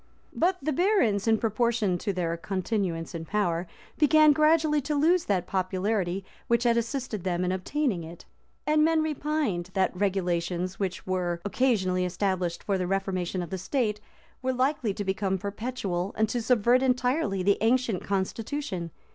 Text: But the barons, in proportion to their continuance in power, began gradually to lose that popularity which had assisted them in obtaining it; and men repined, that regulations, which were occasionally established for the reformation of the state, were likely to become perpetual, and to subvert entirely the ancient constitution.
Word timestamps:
But 0.33 0.57
the 0.63 0.73
barons, 0.73 1.27
in 1.27 1.37
proportion 1.37 1.99
to 1.99 2.11
their 2.11 2.35
continuance 2.35 3.13
in 3.13 3.23
power, 3.23 3.67
began 3.99 4.31
gradually 4.33 4.81
to 4.81 4.95
lose 4.95 5.25
that 5.25 5.45
popularity 5.45 6.25
which 6.47 6.63
had 6.63 6.75
assisted 6.75 7.23
them 7.23 7.45
in 7.45 7.51
obtaining 7.51 8.03
it; 8.03 8.25
and 8.65 8.83
men 8.83 9.03
repined, 9.03 9.69
that 9.75 9.95
regulations, 9.95 10.79
which 10.79 11.05
were 11.05 11.39
occasionally 11.45 12.03
established 12.03 12.63
for 12.63 12.79
the 12.79 12.87
reformation 12.87 13.43
of 13.43 13.51
the 13.51 13.59
state, 13.59 14.01
were 14.41 14.53
likely 14.53 14.91
to 14.91 15.03
become 15.05 15.37
perpetual, 15.37 16.15
and 16.17 16.27
to 16.29 16.41
subvert 16.41 16.81
entirely 16.81 17.43
the 17.43 17.59
ancient 17.61 18.03
constitution. 18.03 18.89